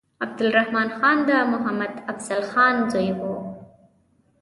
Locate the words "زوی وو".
2.91-3.33